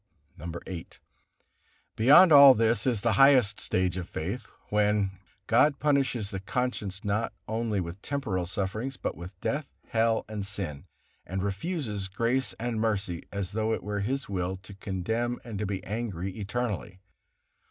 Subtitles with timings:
[0.35, 0.87] VIII.
[1.95, 5.11] Beyond all this is the highest stage of faith, when;
[5.45, 10.87] God punishes the conscience not only with temporal sufferings, but with death, hell, and sin,
[11.23, 15.67] and refuses grace and mercy, as though it were His will to condemn and to
[15.67, 16.99] be angry eternally.